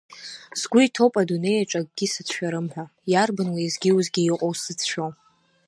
Сгәы 0.59 0.79
иҭоуп 0.85 1.13
адунеиҿ 1.21 1.71
акгьы 1.79 2.07
сацәшәарым 2.13 2.67
ҳәа, 2.73 2.85
иарбан 3.11 3.47
уеизгьы-уеизгьы 3.51 4.21
иҟоу 4.23 4.53
сзыцәшәо? 4.57 5.07